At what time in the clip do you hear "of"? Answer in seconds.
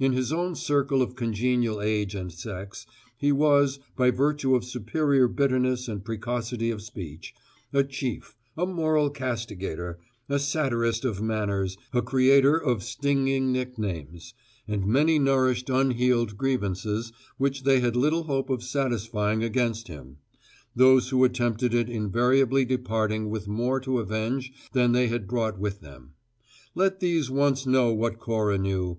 1.00-1.14, 4.56-4.64, 6.72-6.82, 11.04-11.22, 12.56-12.82, 18.50-18.64